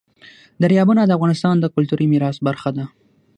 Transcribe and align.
دریابونه 0.61 1.01
د 1.05 1.11
افغانستان 1.17 1.55
د 1.59 1.65
کلتوري 1.75 2.05
میراث 2.13 2.37
برخه 2.47 2.69
ده. 2.77 2.85